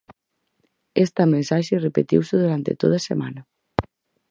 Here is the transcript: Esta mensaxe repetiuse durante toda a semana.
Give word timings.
Esta 1.05 1.23
mensaxe 1.33 1.83
repetiuse 1.87 2.35
durante 2.43 2.71
toda 2.81 2.95
a 2.99 3.05
semana. 3.09 3.41